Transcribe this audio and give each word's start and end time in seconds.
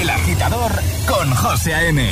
El 0.00 0.10
agitador 0.10 0.72
con 1.06 1.30
José 1.36 1.72
A.M. 1.74 2.10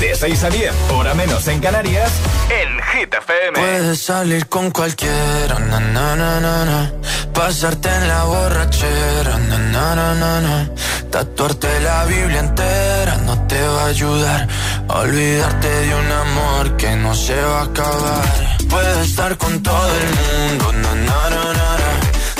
De 0.00 0.14
6 0.14 0.44
a 0.44 0.50
10, 0.50 0.72
hora 0.92 1.14
menos 1.14 1.48
en 1.48 1.60
Canarias, 1.60 2.10
en 2.50 2.76
Hit 2.92 3.14
Puedes 3.54 4.02
salir 4.02 4.46
con 4.48 4.70
cualquiera, 4.70 5.58
na, 5.58 5.80
na, 5.80 6.14
na, 6.14 6.38
na 6.40 6.92
pasarte 7.32 7.88
en 7.88 8.08
la 8.08 8.24
borrachera, 8.24 9.38
na, 9.48 10.70
tatuarte 11.10 11.80
la 11.80 12.04
Biblia 12.04 12.40
entera 12.40 13.16
no 13.24 13.46
te 13.46 13.66
va 13.66 13.82
a 13.84 13.86
ayudar. 13.86 14.48
olvidarte 14.88 15.68
de 15.68 15.94
un 15.94 16.12
amor 16.12 16.76
que 16.76 16.96
no 16.96 17.14
se 17.14 17.34
va 17.42 17.60
a 17.60 17.64
acabar. 17.64 18.48
Puedes 18.68 19.08
estar 19.08 19.36
con 19.38 19.62
todo 19.62 19.88
el 19.88 20.48
mundo, 20.48 20.72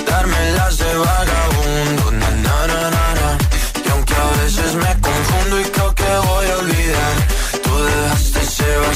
darme 0.07 0.53
las 0.57 0.79
de 0.79 0.95
vaga 0.97 1.36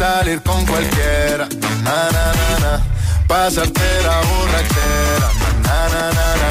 salir 0.00 0.40
con 0.42 0.64
cualquiera. 0.64 1.46
Na, 1.84 2.02
na, 2.14 2.26
na, 2.38 2.48
na. 2.62 2.72
Pasarte 3.28 3.82
la 4.06 4.16
entera, 4.62 5.28
Na, 5.64 5.80
na, 5.92 6.04
na, 6.16 6.28
na. 6.40 6.50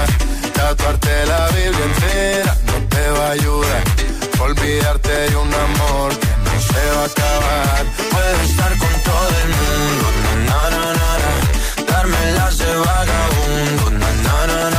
Tatuarte 0.56 1.26
la 1.26 1.42
Biblia 1.56 1.86
entera 1.92 2.54
no 2.68 2.74
te 2.94 3.04
va 3.16 3.28
a 3.28 3.32
ayudar. 3.32 3.84
Olvidarte 4.48 5.12
de 5.32 5.36
un 5.36 5.52
amor 5.68 6.10
que 6.24 6.34
no 6.46 6.56
se 6.70 6.84
va 6.96 7.02
a 7.08 7.12
acabar. 7.14 7.84
Puedo 8.12 8.42
estar 8.52 8.72
con 8.84 8.96
todo 9.10 9.32
el 9.44 9.50
mundo. 9.60 10.06
Na, 10.48 10.62
na, 10.74 10.84
na, 11.00 11.12
na. 11.22 11.32
Darme 11.92 12.22
las 12.38 12.56
de 12.60 12.72
vagabundo. 12.86 13.84
Na, 14.02 14.08
na, 14.26 14.44
na, 14.48 14.70
na. 14.72 14.79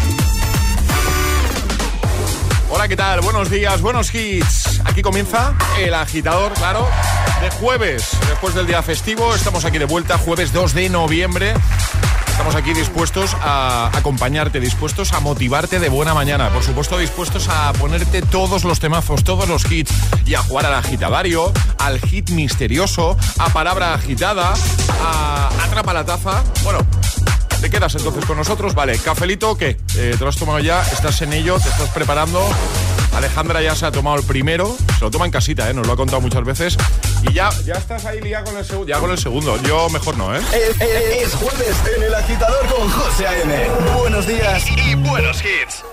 Hola, 2.73 2.87
¿qué 2.87 2.95
tal? 2.95 3.19
Buenos 3.19 3.49
días, 3.49 3.81
buenos 3.81 4.15
hits. 4.15 4.79
Aquí 4.85 5.01
comienza 5.01 5.53
el 5.77 5.93
agitador, 5.93 6.53
claro, 6.53 6.87
de 7.41 7.49
jueves. 7.49 8.11
Después 8.29 8.55
del 8.55 8.65
día 8.65 8.81
festivo, 8.81 9.35
estamos 9.35 9.65
aquí 9.65 9.77
de 9.77 9.83
vuelta, 9.85 10.17
jueves 10.17 10.53
2 10.53 10.73
de 10.73 10.87
noviembre. 10.89 11.53
Estamos 12.29 12.55
aquí 12.55 12.73
dispuestos 12.73 13.35
a 13.41 13.91
acompañarte, 13.95 14.61
dispuestos 14.61 15.11
a 15.11 15.19
motivarte 15.19 15.79
de 15.79 15.89
buena 15.89 16.13
mañana. 16.13 16.49
Por 16.49 16.63
supuesto, 16.63 16.97
dispuestos 16.97 17.49
a 17.49 17.73
ponerte 17.73 18.21
todos 18.21 18.63
los 18.63 18.79
temazos, 18.79 19.25
todos 19.25 19.49
los 19.49 19.69
hits 19.69 19.91
y 20.25 20.35
a 20.35 20.41
jugar 20.41 20.65
al 20.67 20.75
agitadario, 20.75 21.51
al 21.77 21.99
hit 21.99 22.29
misterioso, 22.29 23.17
a 23.37 23.49
palabra 23.49 23.93
agitada, 23.93 24.53
a 25.03 25.49
atrapa 25.65 25.91
la 25.93 26.05
taza. 26.05 26.41
Bueno 26.63 26.79
¿Te 27.61 27.69
quedas 27.69 27.93
entonces 27.93 28.25
con 28.25 28.37
nosotros? 28.37 28.73
Vale, 28.73 28.97
¿cafelito 28.97 29.55
qué? 29.55 29.77
Eh, 29.95 30.15
¿Te 30.17 30.17
lo 30.23 30.29
has 30.29 30.35
tomado 30.35 30.57
ya? 30.57 30.81
¿Estás 30.91 31.21
en 31.21 31.31
ello? 31.31 31.59
¿Te 31.59 31.69
estás 31.69 31.89
preparando? 31.91 32.43
Alejandra 33.13 33.61
ya 33.61 33.75
se 33.75 33.85
ha 33.85 33.91
tomado 33.91 34.17
el 34.17 34.23
primero, 34.23 34.75
se 34.97 35.05
lo 35.05 35.11
toma 35.11 35.25
en 35.25 35.31
casita, 35.31 35.69
¿eh? 35.69 35.73
nos 35.75 35.85
lo 35.85 35.93
ha 35.93 35.95
contado 35.95 36.21
muchas 36.21 36.43
veces. 36.43 36.75
Y 37.29 37.33
ya, 37.33 37.51
ya 37.63 37.75
estás 37.75 38.03
ahí 38.05 38.19
con 38.45 38.57
el 38.57 38.65
segundo. 38.65 38.87
Ya 38.91 38.99
con 38.99 39.11
el 39.11 39.17
segundo, 39.19 39.61
yo 39.61 39.89
mejor 39.91 40.17
no, 40.17 40.35
¿eh? 40.35 40.41
eh, 40.53 40.71
eh 40.79 41.21
es, 41.23 41.35
jueves 41.35 41.75
en 41.95 42.01
el 42.01 42.15
agitador 42.15 42.65
con 42.65 42.89
José 42.89 43.27
A.M. 43.27 43.53
Buenos 43.95 44.25
días 44.25 44.63
y 44.87 44.95
buenos 44.95 45.37
hits. 45.41 45.83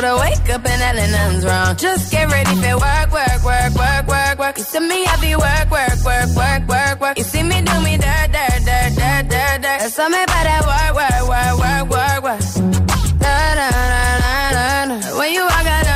sort 0.00 0.12
of 0.14 0.20
wake 0.20 0.48
up 0.54 0.64
and 0.66 0.80
nothing, 0.84 1.12
nothing's 1.12 1.44
wrong. 1.44 1.76
Just 1.76 2.10
get 2.10 2.26
ready 2.32 2.54
for 2.62 2.74
work, 2.86 3.12
work, 3.12 3.42
work, 3.44 3.72
work, 3.82 4.06
work, 4.12 4.38
work. 4.38 4.56
You 4.58 4.64
see 4.64 4.80
me, 4.80 5.04
I 5.06 5.14
be 5.20 5.34
work, 5.36 5.66
work, 5.70 5.98
work, 6.08 6.28
work, 6.40 6.62
work, 6.68 7.00
work. 7.04 7.18
You 7.18 7.24
see 7.32 7.42
me 7.42 7.60
do 7.62 7.74
me 7.86 7.96
dirt, 7.98 8.28
dirt, 8.36 8.60
dirt, 8.68 8.90
dirt, 9.00 9.22
dirt, 9.32 9.58
dirt. 9.64 9.78
That's 9.82 9.98
all 9.98 10.08
me 10.08 10.22
about 10.22 10.44
that 10.48 10.60
work, 10.68 10.92
work, 10.98 11.22
work, 11.28 11.54
work, 11.64 11.88
work, 11.96 12.22
work. 12.28 12.40
Da, 13.22 13.36
da, 13.58 13.68
da, 13.72 14.16
da, 14.24 15.00
da. 15.00 15.18
When 15.18 15.30
you 15.34 15.42
walk 15.42 15.66
out 15.76 15.89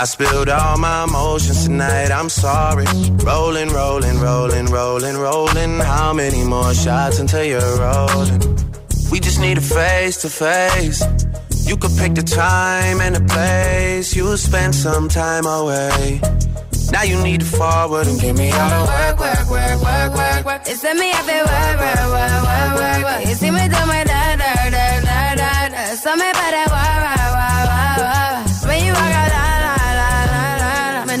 I 0.00 0.04
spilled 0.04 0.48
all 0.48 0.78
my 0.78 1.02
emotions 1.08 1.64
tonight, 1.64 2.12
I'm 2.12 2.28
sorry. 2.28 2.84
Rolling, 3.26 3.70
rolling, 3.70 4.20
rolling, 4.20 4.66
rolling, 4.66 5.16
rolling. 5.18 5.80
How 5.80 6.12
many 6.12 6.44
more 6.44 6.72
shots 6.72 7.18
until 7.18 7.42
you're 7.42 7.76
rolling? 7.80 8.38
We 9.10 9.18
just 9.18 9.40
need 9.40 9.58
a 9.58 9.60
face 9.60 10.16
to 10.18 10.28
face. 10.28 11.02
You 11.68 11.76
could 11.76 11.90
pick 11.98 12.14
the 12.14 12.22
time 12.22 13.00
and 13.00 13.16
the 13.16 13.22
place. 13.34 14.14
You 14.14 14.36
spend 14.36 14.76
some 14.76 15.08
time 15.08 15.46
away. 15.46 16.20
Now 16.92 17.02
you 17.02 17.20
need 17.20 17.40
to 17.40 17.46
forward 17.46 18.06
and 18.06 18.20
give 18.20 18.38
me 18.38 18.52
all 18.52 18.70
the 18.86 18.92
work, 18.92 19.16
work, 19.18 19.50
work, 19.50 19.82
work, 19.82 20.12
work, 20.16 20.44
work. 20.46 20.62
It's 20.64 20.84
me 20.84 20.90
work, 20.94 21.26
work, 21.26 21.78
work, 21.80 22.10
work, 22.14 22.74
work, 22.78 23.02
work. 23.02 23.20
You 23.30 23.34
see 23.34 23.50
me 23.50 23.64
do 23.66 23.80
my 23.92 24.04
da 24.04 24.36
da 24.36 24.70
da 24.70 25.34
da 25.34 25.68
da. 25.70 25.94
Some 26.06 26.20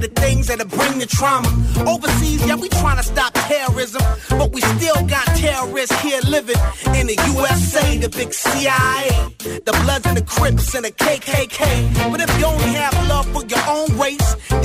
the 0.00 0.08
things 0.08 0.48
that'll 0.48 0.66
bring 0.66 0.98
the 0.98 1.06
trauma. 1.06 1.48
Overseas, 1.88 2.46
yeah, 2.46 2.54
we 2.54 2.68
trying 2.68 2.96
to 2.96 3.02
stop 3.02 3.32
terrorism, 3.34 4.02
but 4.30 4.52
we 4.52 4.60
still 4.60 5.04
got 5.06 5.26
terrorists 5.36 5.98
here 6.00 6.20
living 6.26 6.58
in 6.94 7.06
the 7.06 7.16
USA, 7.32 7.98
the 7.98 8.08
big 8.08 8.32
CIA, 8.32 9.30
the 9.64 9.72
Bloods 9.84 10.06
and 10.06 10.16
the 10.16 10.24
Crips 10.24 10.74
and 10.74 10.84
the 10.84 10.90
KKK. 10.92 12.10
But 12.10 12.20
if 12.20 12.38
you 12.38 12.46
only 12.46 12.72
have 12.74 12.94
love 13.08 13.26
for 13.32 13.44
your 13.46 13.62
own 13.68 13.95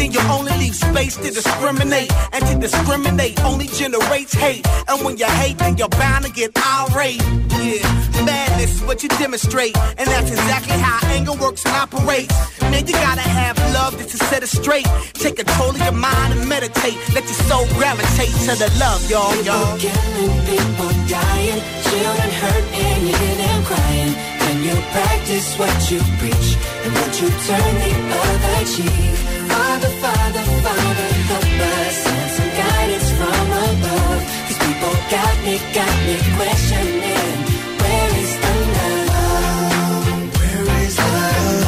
then 0.01 0.11
you 0.11 0.19
only 0.31 0.51
leave 0.57 0.73
space 0.75 1.15
to 1.17 1.29
discriminate. 1.31 2.11
And 2.33 2.43
to 2.47 2.57
discriminate 2.57 3.39
only 3.45 3.67
generates 3.67 4.33
hate. 4.33 4.65
And 4.89 5.05
when 5.05 5.17
you 5.17 5.25
hate, 5.25 5.59
then 5.59 5.77
you're 5.77 5.89
bound 6.03 6.25
to 6.25 6.31
get 6.31 6.51
irate. 6.57 7.21
Yeah, 7.61 7.85
madness 8.25 8.75
is 8.77 8.81
what 8.87 9.03
you 9.03 9.09
demonstrate. 9.09 9.77
And 9.99 10.05
that's 10.11 10.29
exactly 10.31 10.73
how 10.77 10.97
anger 11.09 11.33
works 11.33 11.63
and 11.65 11.75
operates. 11.75 12.33
Man, 12.61 12.85
you 12.87 12.93
gotta 12.93 13.21
have 13.21 13.55
love 13.73 13.95
to 13.97 14.17
set 14.29 14.41
it 14.41 14.49
straight. 14.49 14.85
Take 15.13 15.35
control 15.37 15.69
of 15.69 15.77
your 15.81 15.91
mind 16.09 16.33
and 16.33 16.49
meditate. 16.49 16.97
Let 17.13 17.25
your 17.25 17.41
soul 17.49 17.65
gravitate 17.77 18.33
to 18.45 18.51
the 18.61 18.69
love, 18.79 19.07
y'all, 19.09 19.35
y'all. 19.45 19.77
People 19.77 20.01
killing, 20.01 20.45
people 20.49 20.89
dying, 21.13 21.59
children 21.85 22.29
hurt, 22.41 22.65
and 22.83 23.03
hear 23.07 23.35
them 23.41 23.63
crying 23.65 24.37
you 24.71 24.79
practice 24.95 25.47
what 25.59 25.73
you 25.91 25.99
preach 26.19 26.51
and 26.83 26.89
won't 26.95 27.15
you 27.21 27.29
turn 27.49 27.73
the 27.83 27.91
other 28.23 28.61
cheek? 28.73 29.11
Father, 29.51 29.91
Father, 30.03 30.43
Father, 30.65 31.07
help 31.29 31.47
us. 31.71 31.97
Send 32.05 32.29
some 32.37 32.51
guidance 32.61 33.07
from 33.19 33.43
above. 33.67 34.19
These 34.47 34.59
people 34.65 34.93
got 35.15 35.35
me, 35.45 35.53
got 35.79 35.95
me 36.07 36.15
questioning. 36.37 37.37
Where 37.83 38.09
is 38.23 38.31
the 38.43 38.53
love? 38.77 40.23
Where 40.39 40.67
is 40.87 40.95
the 41.03 41.13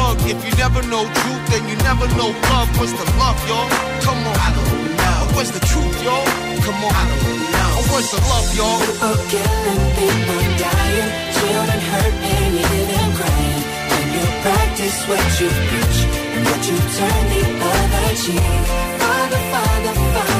rug. 0.00 0.18
If 0.32 0.38
you 0.46 0.52
never 0.64 0.82
know 0.92 1.04
truth, 1.20 1.44
then 1.52 1.62
you 1.70 1.76
never 1.88 2.06
know 2.18 2.30
love. 2.50 2.68
What's 2.78 2.94
the 3.00 3.04
love, 3.20 3.38
y'all? 3.48 3.68
Come 4.06 4.20
on. 4.28 4.36
I 4.46 4.48
don't 4.56 4.72
know. 5.00 5.18
what's 5.36 5.50
the 5.56 5.62
truth, 5.72 5.96
y'all? 6.06 6.26
Come 6.66 6.80
on. 6.88 6.92
I 7.02 7.04
don't 7.10 7.42
know. 7.54 7.72
what's 7.92 8.10
the 8.14 8.20
love, 8.32 8.48
y'all? 8.58 8.78
People 8.86 9.18
killing, 9.32 9.82
people 10.00 10.42
dying, 10.64 11.08
children 11.36 11.80
hurt 11.92 12.14
and 12.34 12.52
you 12.58 12.64
hear 12.72 12.86
them 12.92 13.10
crying. 13.18 13.62
When 13.92 14.04
you 14.14 14.24
practice 14.44 14.96
what 15.08 15.24
you 15.40 15.48
preach 15.68 15.98
and 16.34 16.42
what 16.48 16.60
you 16.68 16.76
turn 16.98 17.24
the 17.32 17.42
other 17.70 18.06
cheek. 18.22 18.54
Father, 19.02 19.42
Father, 19.52 19.92
Father. 20.14 20.39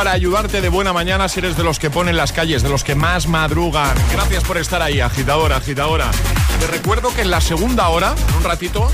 para 0.00 0.12
ayudarte 0.12 0.62
de 0.62 0.70
buena 0.70 0.94
mañana 0.94 1.28
si 1.28 1.40
eres 1.40 1.58
de 1.58 1.62
los 1.62 1.78
que 1.78 1.90
ponen 1.90 2.16
las 2.16 2.32
calles, 2.32 2.62
de 2.62 2.70
los 2.70 2.84
que 2.84 2.94
más 2.94 3.26
madrugan. 3.26 3.94
Gracias 4.10 4.42
por 4.44 4.56
estar 4.56 4.80
ahí, 4.80 4.98
agitadora, 4.98 5.56
agitadora. 5.58 6.10
Te 6.58 6.66
recuerdo 6.68 7.12
que 7.14 7.20
en 7.20 7.30
la 7.30 7.42
segunda 7.42 7.86
hora, 7.90 8.14
en 8.30 8.34
un 8.36 8.42
ratito, 8.44 8.90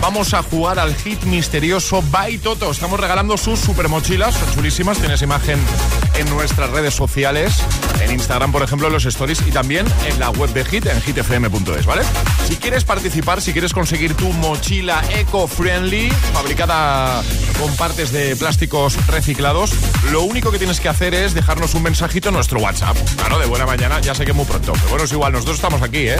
vamos 0.00 0.32
a 0.32 0.44
jugar 0.44 0.78
al 0.78 0.94
hit 0.94 1.20
misterioso 1.24 2.02
By 2.08 2.38
Toto. 2.38 2.70
Estamos 2.70 3.00
regalando 3.00 3.36
sus 3.36 3.58
super 3.58 3.88
mochilas, 3.88 4.32
son 4.32 4.54
chulísimas. 4.54 4.98
Tienes 4.98 5.22
imagen 5.22 5.58
en 6.20 6.30
nuestras 6.30 6.70
redes 6.70 6.94
sociales, 6.94 7.56
en 8.00 8.12
Instagram, 8.12 8.52
por 8.52 8.62
ejemplo, 8.62 8.86
en 8.86 8.92
los 8.92 9.06
stories 9.06 9.40
y 9.48 9.50
también 9.50 9.86
en 10.08 10.20
la 10.20 10.30
web 10.30 10.50
de 10.50 10.64
Hit, 10.64 10.86
en 10.86 11.02
hitfm.es, 11.02 11.84
¿vale? 11.84 12.02
Si 12.46 12.54
quieres 12.58 12.84
participar, 12.84 13.42
si 13.42 13.52
quieres 13.52 13.72
conseguir 13.72 14.14
tu 14.14 14.28
mochila 14.34 15.02
eco-friendly, 15.18 16.12
fabricada 16.32 17.24
con 17.60 17.74
partes 17.74 18.12
de 18.12 18.36
plásticos 18.36 19.04
reciclados, 19.08 19.72
lo 20.12 20.22
único 20.24 20.50
que 20.52 20.58
tienes 20.58 20.80
que 20.80 20.88
hacer 20.88 21.14
es 21.14 21.34
dejarnos 21.34 21.74
un 21.74 21.82
mensajito 21.82 22.28
en 22.28 22.34
nuestro 22.34 22.60
WhatsApp. 22.60 22.96
Claro, 23.16 23.36
ah, 23.36 23.38
de 23.40 23.46
buena 23.46 23.66
mañana, 23.66 24.00
ya 24.00 24.14
sé 24.14 24.24
que 24.24 24.32
muy 24.32 24.44
pronto. 24.44 24.72
Pero 24.74 24.88
bueno, 24.90 25.04
es 25.04 25.12
igual, 25.12 25.32
nosotros 25.32 25.56
estamos 25.56 25.82
aquí, 25.82 26.08
¿eh? 26.08 26.16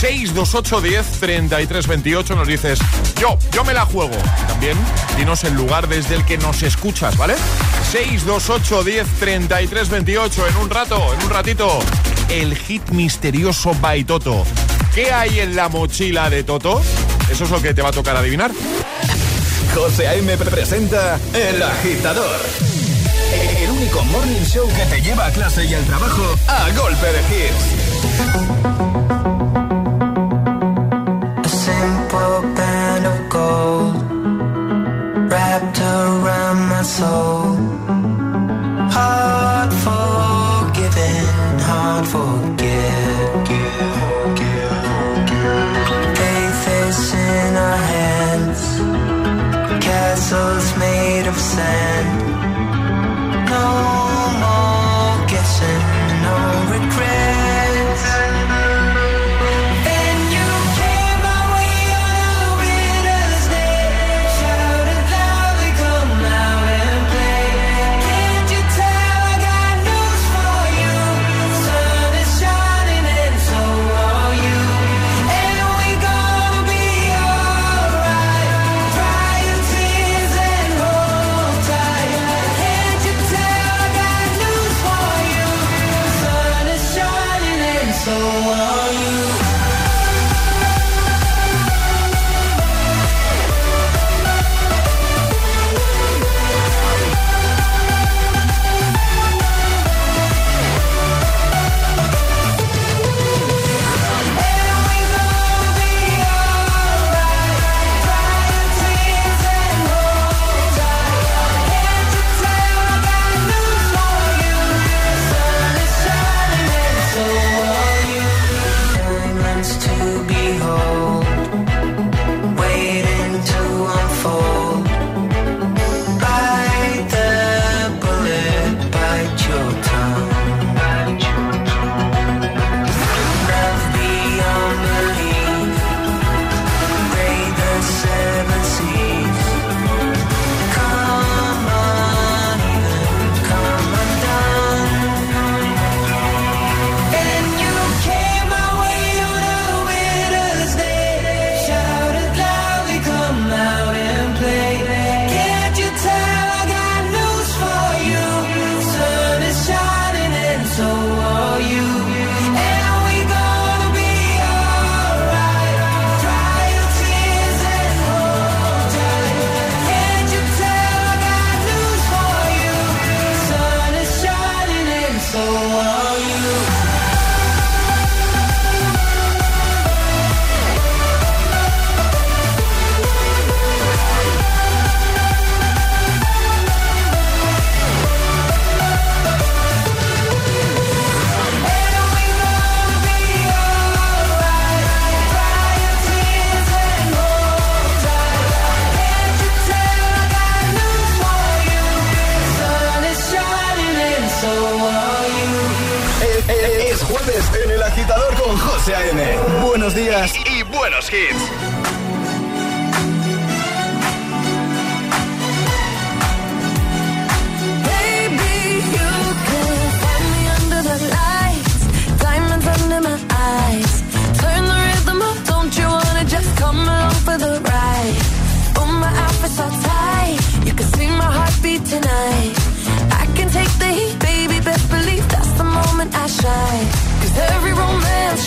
628 0.00 0.80
10 0.80 1.06
33 1.20 1.86
28 1.86 2.34
nos 2.36 2.48
dices, 2.48 2.78
yo, 3.20 3.38
yo 3.52 3.64
me 3.64 3.72
la 3.72 3.86
juego. 3.86 4.10
También 4.46 4.76
dinos 5.16 5.42
el 5.44 5.54
lugar 5.54 5.88
desde 5.88 6.16
el 6.16 6.24
que 6.24 6.38
nos 6.38 6.62
escuchas, 6.62 7.16
¿vale? 7.16 7.34
628 7.92 8.84
10 8.84 9.06
33 9.18 9.88
28 9.88 10.48
en 10.48 10.56
un 10.56 10.68
rato, 10.70 11.14
en 11.14 11.22
un 11.24 11.30
ratito. 11.30 11.78
El 12.28 12.54
hit 12.56 12.90
misterioso 12.90 13.74
by 13.80 14.04
Toto. 14.04 14.44
¿Qué 14.94 15.12
hay 15.12 15.40
en 15.40 15.56
la 15.56 15.68
mochila 15.68 16.28
de 16.30 16.42
Toto? 16.44 16.82
Eso 17.30 17.44
es 17.44 17.50
lo 17.50 17.62
que 17.62 17.72
te 17.74 17.80
va 17.80 17.88
a 17.88 17.92
tocar 17.92 18.16
adivinar. 18.16 18.50
José 19.74 20.20
me 20.22 20.36
presenta 20.36 21.18
El 21.32 21.62
Agitador. 21.62 22.40
El 23.32 23.70
único 23.70 24.02
morning 24.06 24.42
show 24.42 24.66
que 24.68 24.86
te 24.86 25.00
lleva 25.02 25.26
a 25.26 25.30
clase 25.30 25.64
y 25.64 25.74
al 25.74 25.84
trabajo 25.84 26.22
a 26.48 26.68
golpe 26.78 27.06
de 27.06 27.20
hits. 27.30 27.66
wrapped 35.28 35.78
around 35.80 36.68
my 36.68 36.82
soul. 36.84 37.59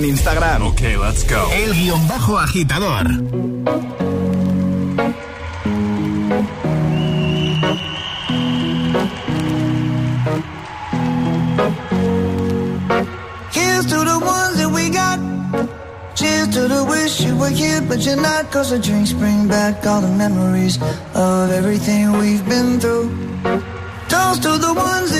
en 0.00 0.04
Instagram. 0.06 0.62
Ok, 0.66 0.80
let's 0.80 1.22
go. 1.28 1.50
El 1.52 1.74
guión 1.74 2.06
bajo 2.08 2.38
agitador. 2.38 3.06
Here's 13.52 13.86
to 13.92 13.98
the 14.10 14.18
ones 14.34 14.54
that 14.60 14.70
we 14.72 14.88
got. 14.90 15.18
Cheers 16.14 16.48
to 16.54 16.68
the 16.68 16.82
wish 16.84 17.14
you 17.26 17.36
were 17.36 17.54
here, 17.62 17.80
but 17.86 17.98
you're 18.04 18.20
not. 18.30 18.50
Cause 18.50 18.70
the 18.70 18.78
drinks 18.78 19.12
bring 19.12 19.48
back 19.48 19.86
all 19.86 20.00
the 20.00 20.08
memories 20.24 20.78
of 21.14 21.50
everything 21.50 22.12
we've 22.12 22.44
been 22.48 22.78
through. 22.80 23.06
Toast 24.08 24.42
to 24.42 24.52
the 24.66 24.72
ones 24.74 25.08
that 25.14 25.19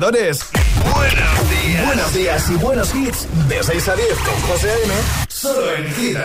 Buenos 0.00 0.12
días. 0.32 0.48
Buenos 1.84 2.14
días 2.14 2.44
y 2.50 2.54
buenos 2.54 2.94
hits. 2.94 3.26
De 3.48 3.60
6 3.64 3.88
a 3.88 3.96
10 3.96 4.06
con 4.18 4.40
José 4.48 4.68
M! 4.84 4.94
Solo 5.26 5.74
en 5.74 5.94
Hit 5.94 6.16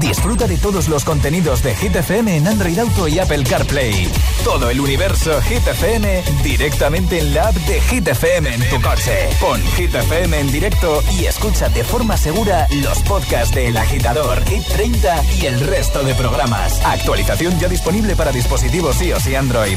Disfruta 0.00 0.46
de 0.46 0.56
todos 0.56 0.88
los 0.88 1.04
contenidos 1.04 1.62
de 1.64 1.74
Hit 1.74 1.96
FM 1.96 2.36
en 2.38 2.46
Android 2.46 2.78
Auto 2.78 3.08
y 3.08 3.18
Apple 3.18 3.42
CarPlay. 3.42 4.08
Todo 4.44 4.70
el 4.70 4.80
universo 4.80 5.40
Hit 5.48 5.66
FM 5.66 6.22
directamente 6.44 7.18
en 7.18 7.34
la 7.34 7.48
app 7.48 7.54
de 7.56 7.80
Hit 7.80 8.06
FM 8.06 8.54
en 8.54 8.70
tu 8.70 8.80
coche. 8.80 9.28
Pon 9.40 9.60
Hit 9.76 9.92
FM 9.94 10.38
en 10.38 10.52
directo 10.52 11.02
y 11.18 11.26
escucha 11.26 11.68
de 11.70 11.82
forma 11.82 12.16
segura 12.16 12.68
los 12.82 12.98
podcasts 13.00 13.54
de 13.54 13.66
El 13.68 13.76
Agitador, 13.76 14.44
Hit 14.46 14.64
30 14.68 15.22
y 15.40 15.46
el 15.46 15.60
resto 15.66 16.02
de 16.04 16.14
programas. 16.14 16.80
Actualización 16.84 17.58
ya 17.58 17.68
disponible 17.68 18.14
para 18.14 18.30
dispositivos 18.30 19.00
iOS 19.02 19.26
y 19.26 19.34
Android. 19.34 19.76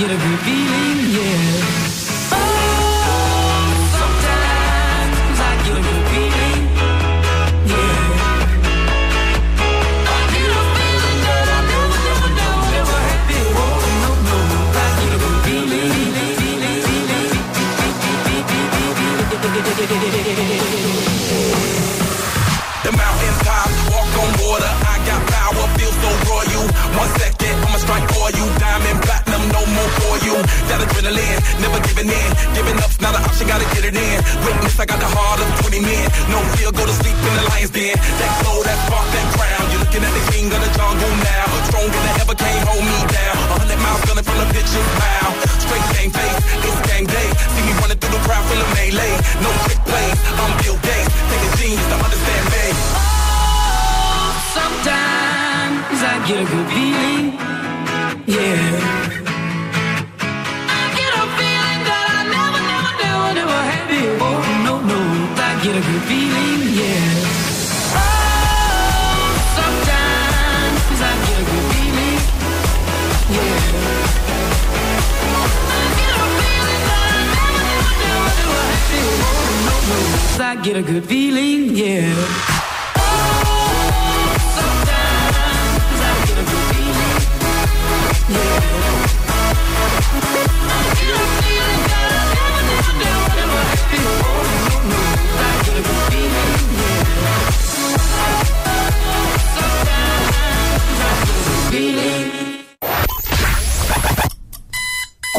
get 0.00 0.10
a 0.10 0.16
good 0.28 0.38
feeling. 0.40 0.81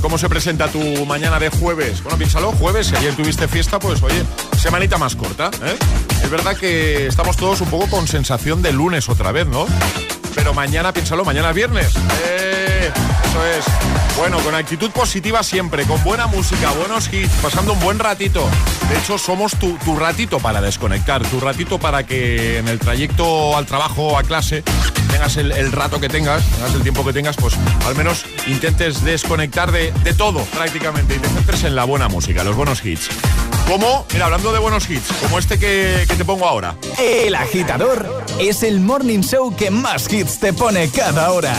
¿Cómo 0.00 0.18
se 0.18 0.28
presenta 0.28 0.68
tu 0.68 1.04
mañana 1.04 1.40
de 1.40 1.48
jueves? 1.48 2.00
Bueno, 2.02 2.16
piénsalo, 2.16 2.52
jueves, 2.52 2.86
si 2.86 2.96
ayer 2.96 3.14
tuviste 3.14 3.48
fiesta, 3.48 3.80
pues 3.80 4.00
oye, 4.02 4.22
semanita 4.56 4.98
más 4.98 5.16
corta, 5.16 5.50
¿eh? 5.64 5.76
Es 6.22 6.30
verdad 6.30 6.56
que 6.56 7.08
estamos 7.08 7.36
todos 7.36 7.60
un 7.60 7.68
poco 7.68 7.88
con 7.88 8.06
sensación 8.06 8.62
de 8.62 8.72
lunes 8.72 9.08
otra 9.08 9.32
vez, 9.32 9.46
¿no? 9.48 9.66
Pero 10.34 10.54
mañana, 10.54 10.92
piénsalo, 10.92 11.24
mañana 11.24 11.52
viernes. 11.52 11.88
Eh, 12.24 12.49
eso 13.30 13.46
es. 13.46 13.64
Bueno, 14.18 14.38
con 14.40 14.54
actitud 14.56 14.90
positiva 14.90 15.42
siempre, 15.44 15.84
con 15.84 16.02
buena 16.02 16.26
música, 16.26 16.70
buenos 16.72 17.10
hits, 17.12 17.30
pasando 17.42 17.74
un 17.74 17.80
buen 17.80 17.98
ratito. 17.98 18.44
De 18.90 18.98
hecho, 18.98 19.18
somos 19.18 19.52
tu, 19.56 19.72
tu 19.84 19.96
ratito 19.96 20.38
para 20.40 20.60
desconectar, 20.60 21.22
tu 21.22 21.38
ratito 21.38 21.78
para 21.78 22.04
que 22.04 22.58
en 22.58 22.66
el 22.66 22.80
trayecto 22.80 23.56
al 23.56 23.66
trabajo, 23.66 24.18
a 24.18 24.24
clase, 24.24 24.62
tengas 25.12 25.36
el, 25.36 25.70
rato 25.70 26.00
que 26.00 26.08
tengas, 26.08 26.42
tengas 26.44 26.74
el 26.74 26.82
tiempo 26.82 27.04
que 27.04 27.12
tengas, 27.12 27.36
pues 27.36 27.54
al 27.86 27.94
menos 27.94 28.24
intentes 28.48 29.02
desconectar 29.04 29.70
de, 29.70 29.92
todo 30.16 30.40
prácticamente 30.42 31.14
y 31.14 31.18
te 31.20 31.28
centres 31.28 31.62
en 31.64 31.76
la 31.76 31.84
buena 31.84 32.08
música, 32.08 32.42
los 32.42 32.56
buenos 32.56 32.84
hits. 32.84 33.08
Como, 33.68 34.06
mira, 34.12 34.24
hablando 34.24 34.52
de 34.52 34.58
buenos 34.58 34.90
hits, 34.90 35.06
como 35.22 35.38
este 35.38 35.56
que, 35.58 36.04
que 36.08 36.14
te 36.16 36.24
pongo 36.24 36.46
ahora. 36.48 36.74
El 36.98 37.34
agitador 37.36 38.24
es 38.40 38.64
el 38.64 38.80
morning 38.80 39.20
show 39.20 39.54
que 39.54 39.70
más 39.70 40.12
hits 40.12 40.40
te 40.40 40.52
pone 40.52 40.88
cada 40.88 41.30
hora. 41.30 41.54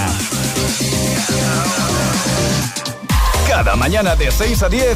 Cada 3.58 3.76
mañana 3.76 4.16
de 4.16 4.32
6 4.32 4.64
a 4.64 4.70
10 4.70 4.96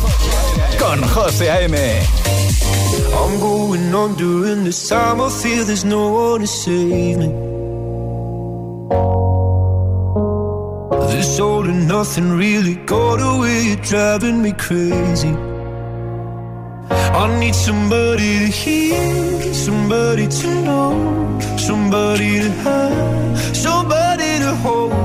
con 0.80 1.02
José 1.10 1.52
A.M. 1.52 1.76
I'm 1.78 3.38
going 3.42 3.94
on 3.94 4.16
doing 4.16 4.64
this 4.64 4.88
time. 4.88 5.20
I 5.20 5.30
feel 5.30 5.66
there's 5.66 5.84
no 5.84 6.08
one 6.10 6.40
to 6.40 6.48
save 6.48 7.18
me. 7.18 7.28
This 11.14 11.38
all 11.38 11.66
and 11.66 11.86
nothing 11.90 12.32
really 12.38 12.76
got 12.86 13.20
away. 13.20 13.76
driving 13.84 14.42
me 14.42 14.54
crazy. 14.54 15.36
I 16.90 17.38
need 17.38 17.56
somebody 17.56 18.40
to 18.40 18.48
hear, 18.54 19.54
somebody 19.54 20.30
to 20.30 20.48
know, 20.64 21.58
somebody 21.58 22.40
to 22.44 22.52
have, 22.64 23.38
somebody 23.54 24.40
to 24.40 24.56
hold. 24.64 25.05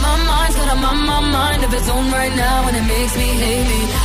My 0.05 0.15
mind's 0.29 0.55
got 0.59 0.69
a 0.73 0.75
mind, 0.83 1.07
my 1.13 1.19
mind 1.37 1.63
of 1.63 1.71
its 1.73 1.89
own 1.89 2.07
right 2.11 2.35
now, 2.47 2.67
and 2.67 2.75
it 2.81 2.85
makes 2.93 3.15
me 3.21 3.27
hate 3.43 3.67
me 3.73 4.04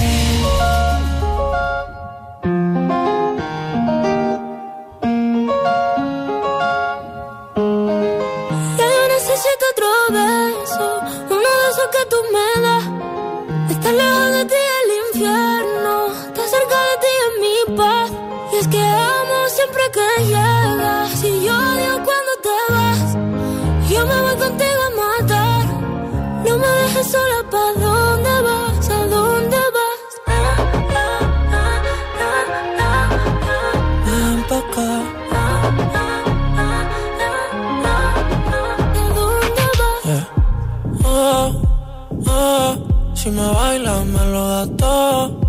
me 43.35 43.47
bailas 43.55 44.05
me 44.05 44.23
lo 44.33 44.43
das 44.49 44.69
todo. 44.77 45.41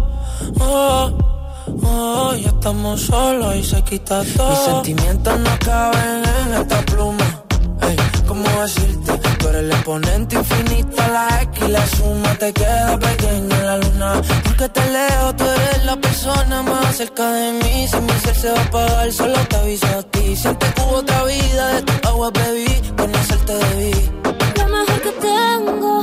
Oh, 0.60 1.10
oh, 1.84 2.34
ya 2.36 2.48
estamos 2.48 3.00
solos 3.02 3.56
y 3.56 3.64
se 3.64 3.82
quita 3.82 4.22
todo. 4.36 4.50
Mis 4.50 4.58
sentimientos 4.58 5.38
no 5.40 5.50
caben 5.64 6.22
en 6.38 6.54
esta 6.60 6.80
pluma. 6.82 7.26
Ey, 7.80 7.96
¿cómo 8.26 8.44
decirte? 8.62 9.18
Tú 9.38 9.48
eres 9.48 9.62
el 9.62 9.70
exponente 9.72 10.36
infinito, 10.36 10.96
la 11.12 11.42
X 11.42 11.64
y 11.66 11.68
la 11.70 11.86
suma 11.88 12.34
te 12.38 12.52
queda 12.52 12.96
pequeña 12.98 13.56
en 13.60 13.66
la 13.66 13.76
luna. 13.78 14.22
Porque 14.44 14.68
te 14.68 14.82
leo, 14.90 15.34
tú 15.36 15.44
eres 15.44 15.84
la 15.84 15.96
persona 15.96 16.62
más 16.62 16.96
cerca 16.96 17.28
de 17.32 17.52
mí. 17.52 17.88
Si 17.88 17.96
mi 18.00 18.12
ser 18.24 18.36
se 18.36 18.50
va 18.52 18.58
a 18.58 18.62
apagar, 18.62 19.12
solo 19.12 19.38
te 19.50 19.56
aviso 19.56 19.86
a 19.86 20.02
ti. 20.04 20.36
Siente 20.36 20.66
que 20.74 20.80
hubo 20.82 20.96
otra 20.98 21.24
vida, 21.24 21.66
de 21.74 21.82
tu 21.82 22.08
agua 22.08 22.30
bebí, 22.30 22.72
te 23.46 23.54
debí. 23.54 23.92
Lo 24.56 24.68
mejor 24.68 25.00
que 25.02 25.12
tengo 25.26 26.02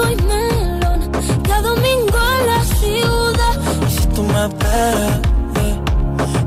Soy 0.00 0.12
y 0.12 0.16
melón, 0.22 1.00
cada 1.46 1.60
domingo 1.60 2.18
en 2.40 2.46
la 2.46 2.64
ciudad. 2.78 3.54
Y 3.86 3.90
si 3.90 4.06
tú 4.06 4.22
me 4.22 4.46
esperas, 4.46 5.20
eh, 5.60 5.80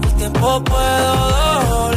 el 0.03 0.13
tiempo 0.15 0.63
puedo 0.63 1.92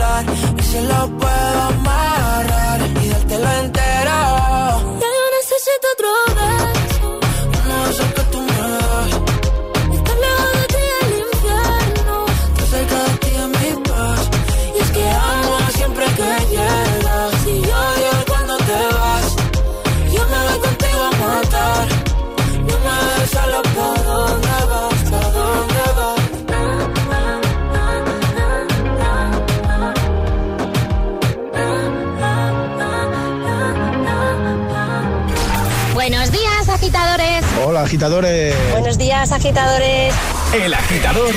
agitadores. 37.97 38.55
Buenos 38.73 38.99
días, 38.99 39.33
agitadores. 39.33 40.15
El 40.53 40.75
agitador 40.75 41.31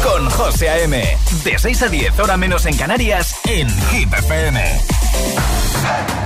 con 0.00 0.30
José 0.30 0.70
A.M. 0.70 1.02
De 1.42 1.58
6 1.58 1.82
a 1.82 1.88
10, 1.88 2.18
hora 2.20 2.36
menos 2.36 2.66
en 2.66 2.76
Canarias, 2.76 3.34
en 3.48 3.68
Hit 3.90 4.12
FM. 4.14 4.80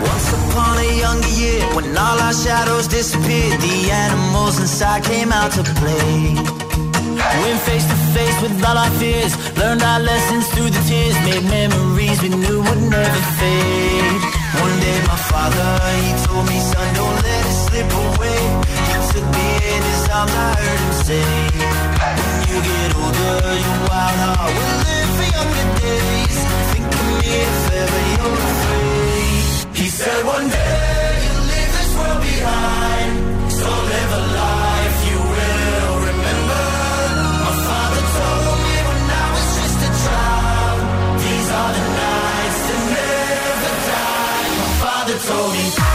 Once 0.03 0.33
upon 0.51 0.77
a 0.77 1.01
younger 1.01 1.29
year, 1.41 1.62
when 1.75 1.97
all 1.97 2.20
our 2.20 2.35
shadows 2.35 2.87
disappeared, 2.87 3.59
the 3.62 3.91
animals 3.91 4.61
inside 4.61 5.03
came 5.03 5.33
out 5.33 5.51
to 5.53 5.64
play. 5.81 6.37
Went 7.41 7.61
face 7.64 7.87
to 7.87 7.97
face 8.12 8.43
with 8.43 8.62
all 8.62 8.77
our 8.77 8.91
fears, 9.01 9.33
learned 9.57 9.83
our 9.83 10.01
lessons 10.01 10.47
through 10.49 10.68
the 10.68 10.83
tears, 10.87 11.14
made 11.25 11.45
memories 11.49 12.20
we 12.20 12.29
knew 12.29 12.61
would 12.61 12.83
never 12.91 13.25
fade. 13.41 14.18
One 14.61 14.79
day 14.81 14.99
my 15.09 15.16
father, 15.16 15.81
he 16.05 16.12
told 16.27 16.47
me, 16.47 16.61
son, 16.61 16.95
don't 16.95 17.16
let 17.16 17.25
it 17.25 17.70
slip 17.70 17.91
away. 17.91 18.54
took 19.15 19.29
me 19.39 19.49
in 19.73 19.81
his 19.91 20.05
arms, 20.11 20.35
I 20.43 20.49
heard 20.59 20.81
him 20.87 20.95
say, 21.07 21.27
When 21.99 22.17
you 22.51 22.59
get 22.69 22.89
older, 23.03 23.39
your 23.65 23.79
wild 23.89 24.19
heart 24.35 24.51
will 24.59 24.77
live 24.91 25.11
for 25.19 25.29
younger 25.39 25.69
days. 25.87 26.39
Think 26.71 26.87
of 26.99 27.03
me 27.09 27.17
if 27.43 27.59
ever 27.83 28.01
you're 28.11 28.43
afraid. 28.51 29.43
He 29.79 29.87
said, 29.99 30.21
One 30.37 30.47
day 30.59 31.09
you'll 31.31 31.47
leave 31.53 31.71
this 31.79 31.91
world 31.99 32.21
behind, 32.27 33.11
so 33.59 33.71
live 33.93 34.11
a 34.21 34.23
life 34.43 34.97
you 35.11 35.21
will 35.35 35.93
remember. 36.11 36.65
My 37.47 37.55
father 37.69 38.03
told 38.19 38.57
me 38.67 38.77
when 38.89 39.03
I 39.23 39.27
was 39.35 39.47
just 39.59 39.79
a 39.89 39.91
child, 40.05 40.77
these 41.23 41.49
are 41.61 41.73
the 41.79 41.85
nights 42.03 42.61
that 42.69 42.83
never 42.99 43.71
die. 43.91 44.47
My 44.61 44.71
father 44.83 45.17
told 45.31 45.51
me. 45.55 45.93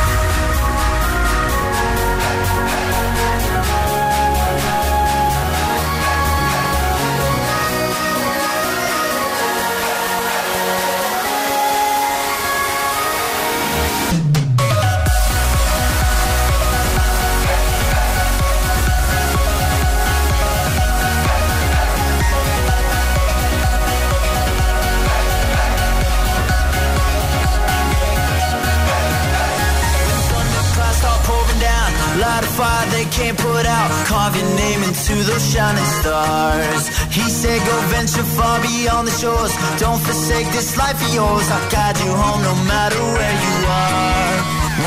to 35.10 35.16
those 35.30 35.46
shining 35.54 35.90
stars. 36.02 36.84
He 37.10 37.26
said, 37.42 37.60
Go 37.68 37.76
venture 37.94 38.28
far 38.38 38.62
beyond 38.62 39.08
the 39.10 39.16
shores. 39.22 39.54
Don't 39.82 40.02
forsake 40.08 40.48
this 40.56 40.78
life 40.78 41.00
of 41.02 41.12
yours. 41.14 41.46
I'll 41.54 41.68
guide 41.72 41.98
you 42.06 42.12
home 42.22 42.42
no 42.50 42.54
matter 42.72 43.02
where 43.18 43.36
you 43.48 43.56
are. 43.82 44.38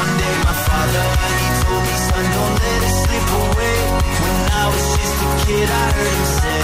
One 0.02 0.12
day, 0.22 0.34
my 0.46 0.54
father, 0.66 1.04
he 1.38 1.46
told 1.64 1.82
me, 1.90 1.96
Son, 2.06 2.24
don't 2.36 2.56
let 2.62 2.78
it 2.88 2.94
slip 3.02 3.26
away. 3.42 3.76
When 4.22 4.38
I 4.62 4.64
was 4.72 4.84
just 4.96 5.16
a 5.26 5.28
kid, 5.44 5.68
I 5.82 5.86
heard 5.96 6.16
him 6.22 6.28
say, 6.40 6.62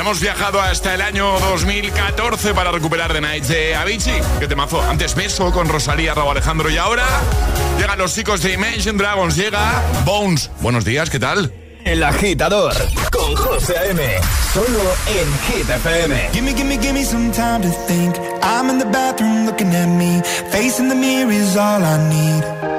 hemos 0.09 0.21
viajado 0.21 0.59
hasta 0.59 0.95
el 0.95 1.01
año 1.03 1.39
2014 1.39 2.55
para 2.55 2.71
recuperar 2.71 3.13
The 3.13 3.21
Night 3.21 3.43
de 3.43 3.75
Avicii. 3.75 4.19
Qué 4.39 4.47
temazo. 4.47 4.81
Antes 4.81 5.13
Beso 5.13 5.51
con 5.51 5.69
Rosalía, 5.69 6.15
Raúl 6.15 6.31
Alejandro 6.31 6.67
y 6.71 6.77
ahora 6.77 7.05
llegan 7.79 7.99
los 7.99 8.15
chicos 8.15 8.41
de 8.41 8.53
Imagine 8.53 8.97
Dragons. 8.97 9.35
Llega 9.35 9.83
Bones. 10.05 10.49
Buenos 10.61 10.83
días, 10.83 11.11
¿qué 11.11 11.19
tal? 11.19 11.53
El 11.85 12.01
agitador 12.01 12.73
con 13.11 13.35
José 13.35 13.75
M. 13.91 14.01
Solo 14.51 14.79
en 15.09 15.53
Hit 15.55 15.69
FM. 15.69 16.29
Gimme, 16.33 16.53
gimme, 16.55 16.79
gimme 16.81 17.05
some 17.05 17.29
time 17.31 17.59
to 17.61 17.71
think. 17.85 18.15
I'm 18.41 18.67
in 18.71 18.79
the 18.79 18.85
bathroom 18.85 19.45
looking 19.45 19.75
at 19.75 19.85
me. 19.87 20.23
Facing 20.51 20.89
the 20.89 20.95
mirror 20.95 21.31
is 21.31 21.55
all 21.55 21.83
I 21.83 21.97
need. 22.09 22.78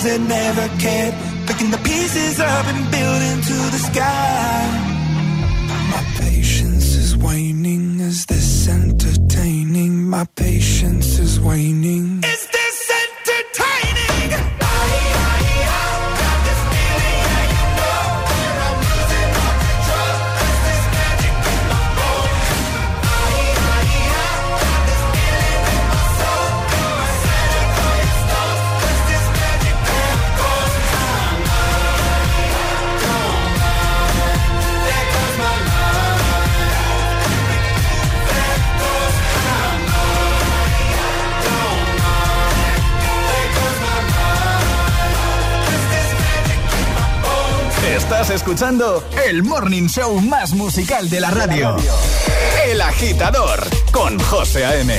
that 0.04 0.20
never 0.38 0.66
cared. 0.80 1.14
Picking 1.46 1.70
the 1.70 1.78
pieces 1.78 2.40
up 2.40 2.64
and 2.72 2.80
building 2.96 3.38
to 3.48 3.56
the 3.74 3.78
sky. 3.78 4.66
My 5.92 6.02
patience 6.22 6.88
is 7.02 7.16
waning. 7.16 8.00
Is 8.00 8.26
this 8.26 8.68
entertaining? 8.68 10.08
My 10.08 10.24
patience 10.36 11.08
is 11.18 11.38
waning. 11.40 11.99
escuchando 48.52 49.00
el 49.28 49.44
morning 49.44 49.86
show 49.86 50.20
más 50.22 50.54
musical 50.54 51.08
de 51.08 51.20
la 51.20 51.30
radio. 51.30 51.76
El 52.66 52.80
agitador 52.80 53.64
con 53.92 54.18
José 54.18 54.64
A.M. 54.64 54.92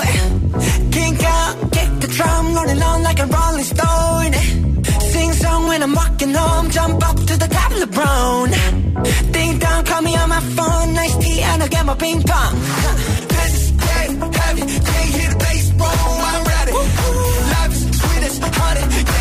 Kink 0.91 1.23
out, 1.25 1.55
kick 1.75 1.89
the 1.99 2.07
drum, 2.07 2.53
rolling 2.55 2.81
on 2.81 3.03
like 3.03 3.19
a 3.19 3.25
rolling 3.25 3.65
stone. 3.73 4.33
Sing 5.11 5.33
song 5.33 5.67
when 5.67 5.83
I'm 5.83 5.93
walking 5.93 6.33
home, 6.33 6.69
jump 6.69 7.05
up 7.09 7.17
to 7.17 7.37
the 7.37 7.47
top 7.47 7.91
brown. 7.91 8.85
Ding 9.31 9.57
dong, 9.59 9.83
call 9.85 10.01
me 10.01 10.15
on 10.15 10.29
my 10.29 10.39
phone. 10.57 10.93
Nice 10.93 11.15
tea, 11.17 11.41
and 11.41 11.63
I'll 11.63 11.69
get 11.69 11.85
my 11.85 11.95
ping 11.95 12.21
pong. 12.23 12.53
This 13.31 13.53
is 13.53 13.71
dead 13.71 14.09
heavy, 14.35 14.61
can't 14.87 15.09
hear 15.15 15.29
the 15.33 15.37
bass, 15.43 15.69
bro. 15.79 15.87
I'm 16.31 16.43
ready. 16.53 16.73
Life 17.53 17.71
is 17.71 17.81
sweet 17.99 18.23
as 18.29 18.37
honey. 18.59 19.16